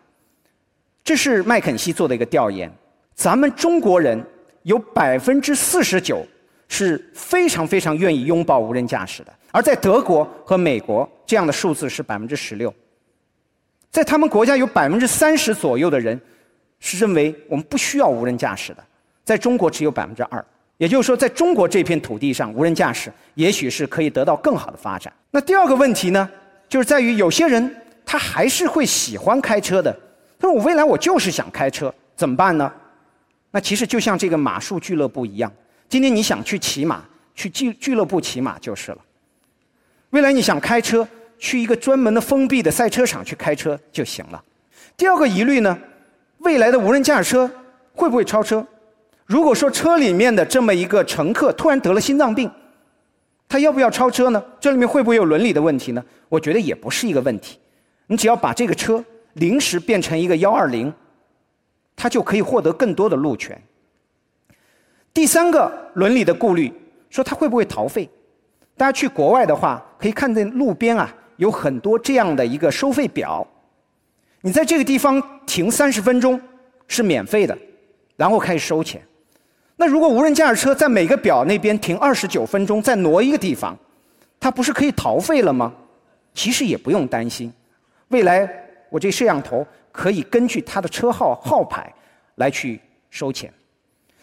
[1.05, 2.71] 这是麦肯锡做的一个调研，
[3.15, 4.21] 咱们中国人
[4.63, 6.27] 有百分之四十九
[6.67, 12.73] 是非常非常愿意拥抱无人驾驶的，而在德国和美国，这样的数字是百分之十六，
[13.91, 16.21] 在他们国家有百分之三十左右的人。
[16.81, 18.85] 是认为我们不需要无人驾驶的，
[19.25, 20.45] 在中国只有百分之二，
[20.79, 25.13] 也就是说，在中国这片土地上，无人驾驶也许是可以得到更好的发展。
[25.31, 26.29] 那第二个问题呢，
[26.69, 29.93] 就是在于有些人他还是会喜欢开车的，
[30.39, 32.73] 他说我未来我就是想开车，怎么办呢？
[33.51, 35.53] 那其实就像这个马术俱乐部一样，
[35.89, 38.99] 今天你想去骑马，去俱俱乐部骑马就是了。
[40.11, 41.07] 未来你想开车，
[41.39, 44.43] 去一个专门的封闭的赛车场去开车就行了。
[44.97, 45.79] 第二个疑虑呢？
[46.41, 47.51] 未来的无人驾驶车
[47.95, 48.67] 会不会超车？
[49.27, 52.51] 如果说车里面的这么一个乘客突然得了心脏病，
[53.49, 54.43] 他要不要超车呢？
[54.59, 56.03] 这里面会不会有伦理的问题呢？
[56.29, 57.59] 我觉得也不是一个问题。
[58.07, 60.93] 你只要把这个车临时变成一个幺二零，
[61.95, 63.61] 它就可以获得更多的路权。
[65.13, 66.73] 第三个伦理的顾虑
[67.11, 68.09] 说它会不会逃费？
[68.77, 73.47] 大家去国外的话，可以看见路边啊有很多这样的一个收费表。
[74.43, 76.41] 你在这个地方停三十分钟
[76.89, 77.57] 是免费的，
[78.17, 79.03] 然后开始收钱。
[79.77, 83.77] 那如果无人驾驶车在每个表那边停二十九分钟，再挪一个地方，
[84.39, 85.73] 它不是可以逃费了吗？
[86.33, 87.53] 其实也不用担心，
[88.09, 88.49] 未来
[88.89, 91.93] 我这摄像头可以根据它的车号号牌
[92.37, 93.53] 来去收钱。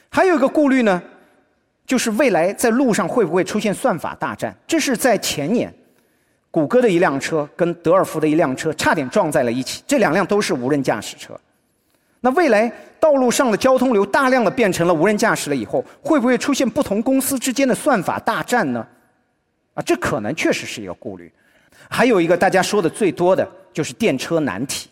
[0.09, 1.01] 还有一个顾虑呢，
[1.85, 4.55] 就是未来在路上会不会出现算法大战？
[4.65, 5.73] 这是在前年，
[6.57, 11.39] 谷歌的一辆车跟德尔福的一辆车差点撞在了一起，这两辆都是无人驾驶车。
[12.19, 12.67] 那未来
[12.99, 18.83] 道路上的交通流大量的变成了无人驾驶了以后，会不会出现不同公司之间的算法大战呢？
[19.75, 21.31] 啊，这可能确实是一个顾虑。
[21.87, 24.89] 还有一个大家说的最多的就是电车难题。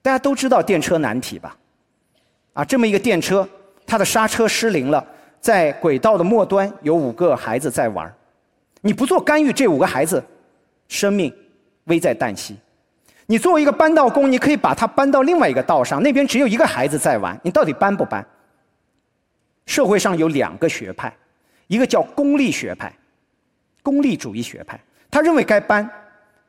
[0.00, 1.56] 大家都知道电车难题吧？
[2.52, 3.46] 啊，这么一个电车，
[3.84, 5.04] 它的刹车失灵了，
[5.40, 8.14] 在轨道的末端有五个孩子在玩
[8.82, 10.22] 你不做干预，这五个孩子
[10.90, 11.32] 生命
[11.84, 12.54] 危在旦夕。
[13.26, 18.26] 你作为一个搬道工，你可以把它搬到另外一个道上，那边只有一个孩子在玩，你到底搬不搬？
[19.66, 21.16] 社会上有两个学派，
[21.68, 22.92] 一个叫功利学派，
[23.84, 24.78] 功利主义学派。
[25.08, 25.88] 他认为该搬，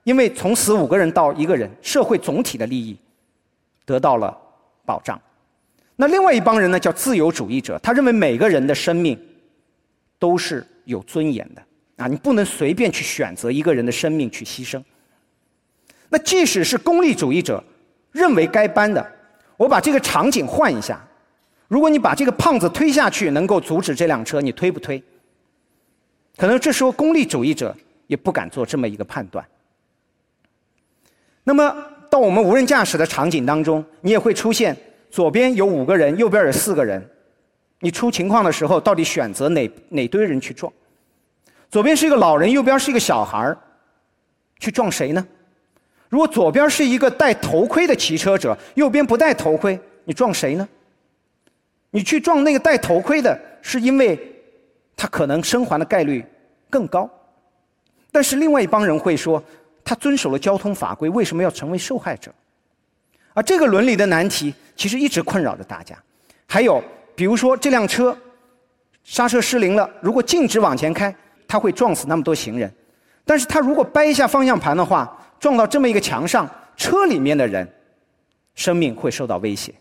[0.03, 2.97] 因为从死五个人到一个人，社会总体的利益
[3.85, 4.35] 得到了
[4.83, 5.21] 保障。
[5.95, 9.19] 那另外一帮人呢，叫自由主义者，他认为每个人的生命
[10.17, 11.61] 都是有尊严的
[11.97, 14.83] 啊，你不能随便去选择一个人的生命去牺牲。
[16.09, 17.63] 那即使是功利主义者
[18.11, 19.05] 认为该搬的，
[19.57, 21.01] 我把这个场景换一下，
[21.67, 25.01] 如果你把这个胖子推下去，能够阻止这辆车，你推不推？
[26.37, 27.75] 可能这时候功利主义者。
[28.07, 29.45] 也不敢做这么一个判断。
[31.45, 31.73] 那么，
[32.09, 34.75] 到我们无人驾驶的场景当中，你也会出现
[35.09, 37.01] 左边有五个人，右边有四个人。
[37.79, 40.69] 你出情况的时候，到底选择哪哪堆人去撞？
[41.71, 43.57] 左边是一个老人，右边是一个小孩儿，
[44.59, 45.25] 去撞谁呢？
[46.09, 50.67] 如果左边是一个戴头盔的骑车者，右边不戴头盔，你撞谁呢？
[51.89, 54.19] 你去撞那个戴头盔的，是因为
[54.97, 56.25] 他可能生还的概率
[56.69, 57.09] 更高。
[58.11, 59.41] 但是另外一帮人会说，
[59.85, 62.29] 他遵守了交通法规，为什么要成为受害者？
[63.33, 65.97] 而这个伦理的难题其实一直困扰着大家。
[66.45, 66.83] 还有，
[67.15, 68.17] 比如说这辆车
[69.05, 71.15] 刹车失灵了，如果径直往前开，
[71.51, 72.69] 他会撞死那么多行人；
[73.25, 77.67] 但是他如果掰一下方向盘的话，撞到这么一个墙上，车里面的人
[78.55, 79.75] 生命会受到威胁。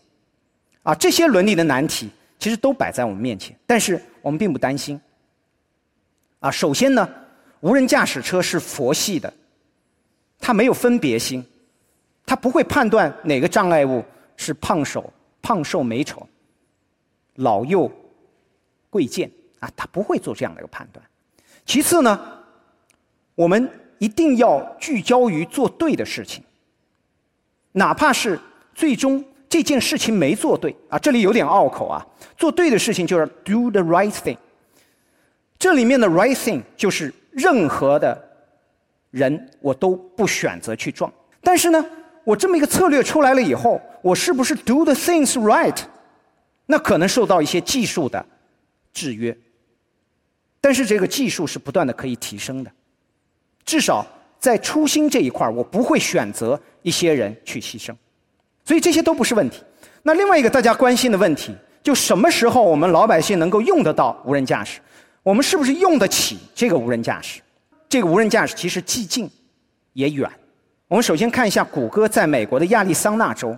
[0.83, 4.99] 啊，这些伦理的难题其实都摆在我们面前，但是我们并不担心。
[6.41, 7.07] 啊，首先呢。
[7.61, 9.31] 无人驾驶车是佛系的，
[10.39, 11.45] 它没有分别心，
[12.25, 14.03] 它不会判断哪个障碍物
[14.35, 16.27] 是胖手、胖瘦、美丑、
[17.35, 17.87] 老幼、
[18.89, 19.29] 贵贱
[19.59, 21.05] 啊，它不会做这样的一个判断。
[21.71, 22.19] 其次呢，
[23.33, 26.43] 我们一定要聚焦于做对的事情，
[27.71, 28.37] 哪怕是
[28.75, 32.05] 最终这件事情没做对啊，这里有点拗口啊。
[32.37, 34.35] 做对的事情就是 do the right thing，
[35.57, 37.13] 这里面的 right thing 就是。
[37.31, 38.21] 任何的
[39.11, 41.09] 人，我都不选择去撞。
[41.41, 41.85] 但是呢，
[42.25, 45.77] 我这么一个策略出来了以后，我是不是 do the things right？
[46.65, 48.25] 那可能受到一些技术的
[48.91, 49.37] 制约。
[50.61, 52.71] 但是这个技术是不断的可以提升的，
[53.65, 54.05] 至少
[54.39, 57.93] 在初心这一块我不会选择一些人去牺牲。
[58.63, 59.63] 所以这些都不是问题。
[60.03, 64.79] 那另外一个大家关心的问题，就什么时候我们老百姓能够用得到无人驾驶？
[65.23, 67.41] 我们是不是用得起这个无人驾驶？
[67.89, 69.29] 这个无人驾驶其实既近
[69.93, 70.29] 也远。
[70.87, 73.57] 我们首先看一下谷歌在美国的亚利桑那州，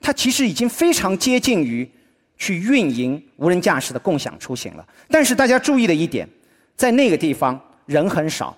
[0.00, 1.88] 它其实已经非常接近于
[2.36, 4.86] 去运营无人驾驶的共享出行了。
[5.08, 6.28] 但是大家注意的一点，
[6.76, 8.56] 在那个地方人很少，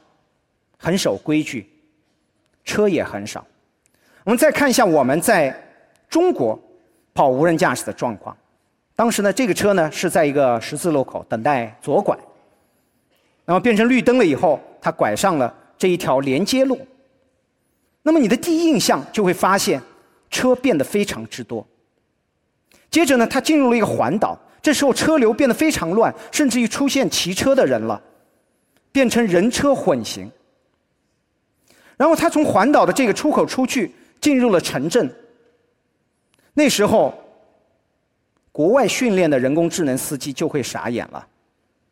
[0.79, 1.69] 很守规矩，
[2.65, 3.45] 车也很少。
[4.25, 5.55] 我们再看一下我们在
[6.09, 6.59] 中国
[7.15, 8.37] 跑无人驾驶的状况。
[8.95, 12.17] 当时呢，这个车呢是在一个十字路口等待左拐，
[13.45, 16.81] 那么变成绿灯了以后，它拐上了这一条连接路。
[18.03, 19.83] 那么你的第一印象就会发现，
[20.31, 21.67] 车变得非常之多。
[22.91, 28.01] 接着呢，它进入了一个环岛，这时候车流变得非常乱，甚至于出现骑车的人了，
[28.93, 30.31] 变成人车混行。
[31.97, 35.15] 然后它从环岛的这个出口出去，进入了城镇。
[36.55, 37.15] 那时候。
[38.57, 41.27] 国外训练的人工智能司机就会傻眼了，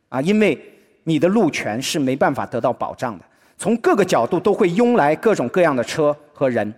[0.08, 0.58] 啊，因为
[1.02, 3.24] 你的路权是没办法得到保障的，
[3.58, 6.72] 从各个角度都会拥来各种各样的车和人，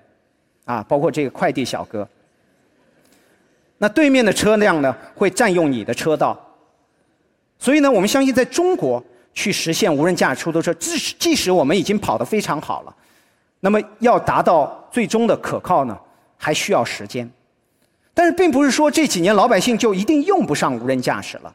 [0.65, 2.09] 啊，包括这个快递小哥。
[3.79, 6.39] 那对面的车辆呢，会占用你的车道，
[7.59, 9.03] 所以呢，我们相信在中国
[9.35, 12.97] 去实现无人驾驶出租车，即使即使我们已经跑得非常好了，
[13.61, 15.99] 那么要达到最终的可靠呢，
[16.39, 17.31] 还需要时间。
[18.15, 21.55] 但是并不是说这几年老百姓就一定用不上无人驾驶了，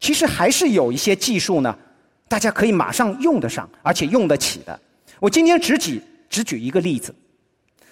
[0.00, 1.78] 其实还是有一些技术呢，
[2.26, 4.76] 大家可以马上用得上，而且用得起的。
[5.20, 7.14] 我今天只举只举一个例子，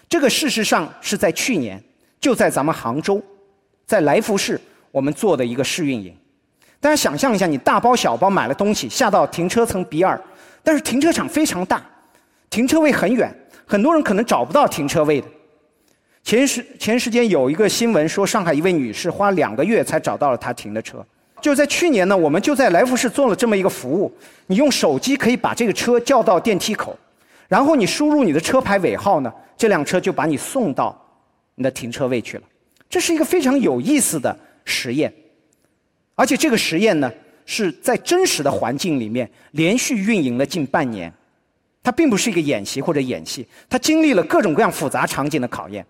[0.09, 1.81] 这个事实上是在去年
[2.21, 3.23] 就在咱们杭州，
[3.93, 4.59] 在来福士
[4.91, 6.17] 我们做的一个试运营。
[6.81, 10.19] 大家想象一下，你大包小包买了东西下到停车层 B 二，
[10.63, 11.85] 但是停车场非常大，
[12.49, 13.31] 停车位很远，
[13.67, 15.27] 很多人可能找不到停车位的。
[16.23, 21.05] 前时前时间有一个新闻说，上海一位女士花两个月才找到了她停的车。
[21.43, 24.11] 就在去年呢，我们就在来福士做了这么一个服务，
[24.47, 26.99] 你用手机可以把这个车叫到电梯口，
[27.47, 30.99] 然后你输入你的车牌尾号呢，这辆车就把你送到
[31.57, 32.43] 你的停车位去了。
[32.93, 35.11] 这是一个非常有意思的实验，
[36.15, 37.11] 而且这个实验呢
[37.47, 41.11] 是在真实的环境里面连续运营了近半年，
[41.83, 45.87] 它并不是一个演习或者演戏，它经历了各种各样复杂场景的考验。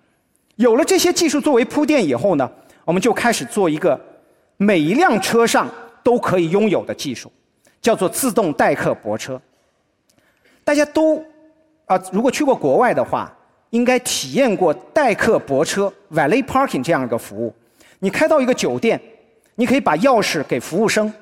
[0.54, 2.48] 有了这些技术作为铺垫以后呢，
[2.84, 4.00] 我们就开始做一个
[4.56, 5.68] 每一辆车上
[6.04, 7.32] 都可以拥有的技术，
[7.80, 9.42] 叫做自动代客泊车。
[10.62, 11.16] 大家都
[11.86, 13.36] 啊，如果去过国外的话，
[13.72, 17.54] 应该体验过代客泊车 （valet parking） 这样一个服务。
[18.00, 19.00] 你开到一个酒店，
[19.54, 21.12] 你可以把钥匙给服务生，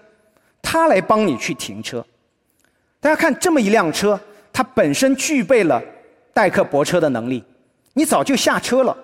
[0.60, 2.04] 他来帮你去停车。
[2.98, 4.18] 大家看这么一辆车，
[4.52, 5.80] 它本身具备了
[6.34, 7.44] 代客泊车的能力，
[7.92, 8.96] 你早就下车了。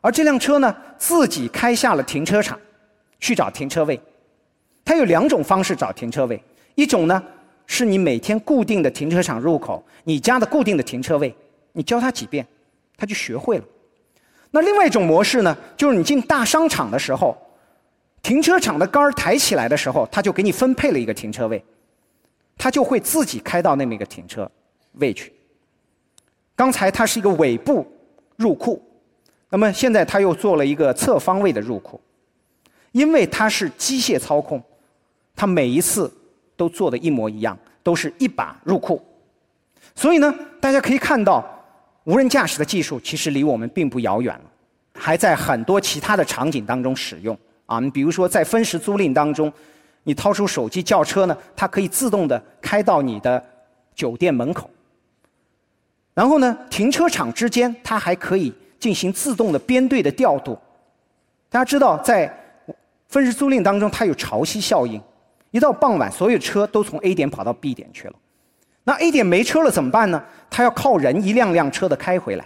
[0.00, 2.58] 而这辆车呢，自己开下了停车场，
[3.20, 4.00] 去找停车位。
[4.82, 6.42] 它有两种方式找停车位：
[6.74, 7.22] 一种呢，
[7.66, 11.32] 是你每天固定的停车场入口，你家的固定的停车位，
[11.72, 12.44] 你教他几遍，
[13.02, 13.64] 他就学会了。
[14.52, 17.36] 那另外一种模式呢，就是你进大商场的时候，
[18.22, 21.64] 停车场的杆儿抬起来的时候，他就给你分配了一个停车位，
[22.56, 24.48] 他就会自己开到那么一个停车
[24.92, 25.32] 位去。
[26.54, 27.84] 刚才它是一个尾部
[28.36, 28.80] 入库。
[29.50, 32.00] 那么现在他又做了一个侧方位的入库，
[32.92, 34.62] 因为它是机械操控，
[35.34, 36.08] 它每一次
[36.56, 39.04] 都做的一模一样，都是一把入库。
[39.96, 41.44] 所以呢，大家可以看到，
[42.04, 44.44] 无人驾驶的技术其实离我们并不遥远了，
[44.94, 47.36] 还在很多其他的场景当中使用
[47.66, 47.78] 啊。
[47.80, 49.52] 你比如说在分时租赁当中，
[50.02, 53.44] 你掏出手机叫车呢，它可以自动的开到你的
[53.94, 54.68] 酒店门口。
[56.14, 58.52] 然后呢，停车场之间它还可以。
[58.82, 60.58] 进行自动的编队的调度。
[61.48, 62.28] 大家知道，在
[63.06, 65.00] 分时租赁当中，它有潮汐效应。
[65.52, 68.14] 一到傍晚，所有车都从 A 点跑到 B 点去了。
[68.84, 70.22] 那 A 点没车了怎么办呢？
[70.50, 72.44] 它要靠人一辆辆车的开回来。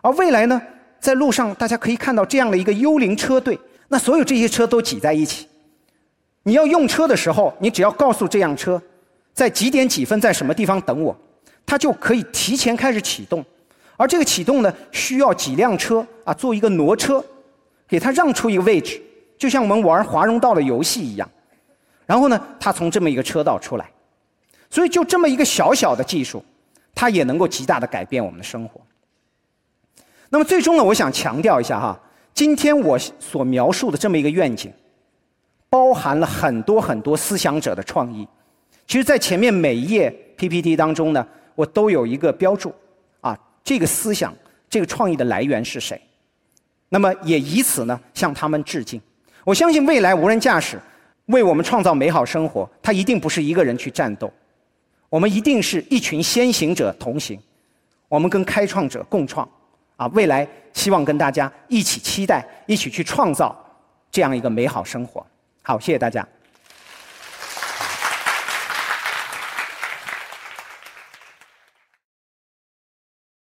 [0.00, 0.60] 而未来呢，
[0.98, 3.58] 在路上大家可以看到这样的一个幽灵车队。
[3.88, 5.46] 那所有这些车都挤在一起。
[6.42, 8.80] 你要用车的时候，你只要告诉这辆车，
[9.32, 11.16] 在几点几分在什么地方等我，
[11.64, 13.44] 它就可以提前开始启动。
[13.96, 17.24] 而这个启动呢，需要几辆车啊，做一个挪车，
[17.86, 19.00] 给它让出一个位置，
[19.38, 21.30] 就像我们玩华容道的游戏一样。
[22.04, 23.88] 然后呢，它从这么一个车道出来，
[24.74, 26.44] 所以就这么一个小小的技术，
[26.96, 28.80] 它也能够极大的改变我们的生活。
[30.30, 31.96] 那么最终呢，我想强调一下哈，
[32.34, 34.72] 今天我所描述的这么一个愿景，
[35.70, 38.26] 包含了很多很多思想者的创意。
[38.88, 42.74] 其实，在前面每一页 PPT 当中呢，我都有一个标注。
[43.20, 44.34] 啊这个思想、
[44.68, 46.00] 这个创意的来源是谁？
[46.88, 49.00] 那么也以此呢向他们致敬。
[49.44, 50.80] 我相信未来无人驾驶
[51.26, 54.28] 为我们创造美好生活，它一定不是一个人去战斗，
[55.14, 57.38] 我们一定是一群先行者同行，
[58.08, 59.48] 我们跟开创者共创。
[59.94, 63.56] 啊，未来希望跟大家一起期待，一起去创造
[64.10, 65.24] 这样一个美好生活。
[65.62, 66.26] 好，谢谢大家。